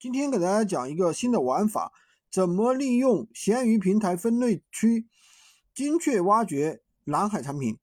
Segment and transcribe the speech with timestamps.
[0.00, 1.90] 今天给大家讲一个新的玩法，
[2.30, 5.08] 怎么利用闲鱼平台分类区
[5.74, 7.76] 精确挖掘蓝海产品。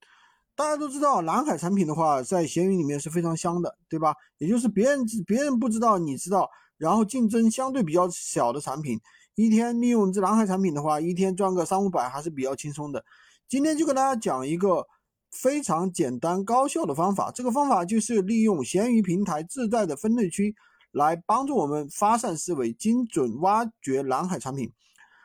[0.55, 4.15] 大家都知道，蓝海产品的话，在闲鱼里面是非常香的，对吧？
[4.37, 8.97] 也就是别人别人不知道，你知道，然后竞争相对比较小的产品，
[9.35, 13.03] 一天利用这蓝海产品的话，一天赚个三五百还是比较轻松的。
[13.49, 14.87] 今天就给大家讲一个
[15.31, 20.55] 非常简单高效的方法，这个方法就是利用闲鱼平台自带的分类区。
[20.95, 24.71] 来帮助我们发散思维，精准挖掘蓝海产品。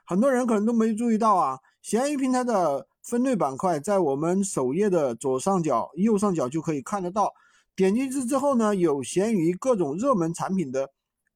[0.05, 7.33] 很多人可能都没注意到啊，闲鱼平台的分类板块在我们首页的左上角、右上角就可以看得到。
[7.77, 10.91] 点进去之后呢，有闲鱼各种热门产品的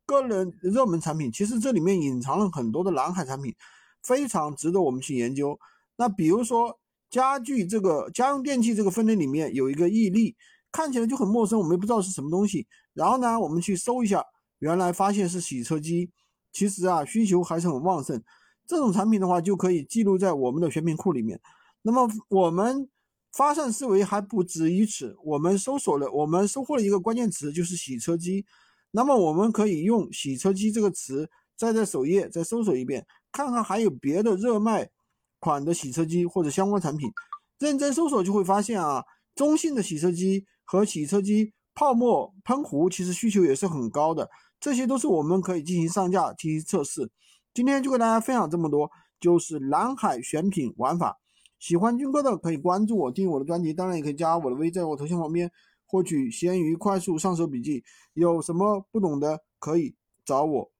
[0.04, 3.54] 个人热门产品，其实这里面隐藏了很多的蓝海产品，
[4.02, 5.56] 非常值得我们去研究。
[5.96, 6.76] 那比如说
[7.08, 10.34] 家具这个家用电器这个分类里面有一个毅力。
[10.74, 12.66] 看起来就很陌生，我们也不知道是什么东西。
[12.94, 14.24] 然后呢，我们去搜一下，
[14.58, 16.10] 原来发现是洗车机。
[16.52, 18.20] 其实啊，需求还是很旺盛。
[18.66, 21.40] 这种产品的话，就可以记录在我们的选品库里面。
[21.82, 22.88] 那么我们
[23.30, 28.44] 发散思维还不止于此，我们搜索了，我们收获了一个关键词，就是洗车机。
[28.90, 34.90] 那么我们可以用洗车机这个词，再在首页再搜索一遍，看看还有别的热卖
[35.38, 37.12] 款的洗车机或者相关产品。
[37.60, 39.04] 认真搜索就会发现啊，
[39.36, 40.46] 中性的洗车机。
[40.64, 44.28] 和洗车机泡沫喷壶其实需求也是很高的，
[44.60, 47.10] 这些都是我们可以进行上架进行测试。
[47.52, 51.18] 今天就跟大家分享这么多，就是蓝海选品玩法。
[51.58, 55.50] 喜欢军哥的可以关注我，订阅我的专辑，当然也可以加我的微，在我头像旁边
[55.86, 57.82] 获取闲鱼快速上手笔记。
[58.12, 60.70] 有什么不懂的可以找我。